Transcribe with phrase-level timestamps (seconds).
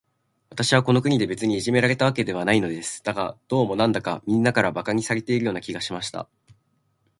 [0.49, 3.03] 私はこの国で、別にいじめられたわけではないのです。
[3.03, 6.27] だが、どうも、なんだか、みんなから馬鹿にされているような気がしました。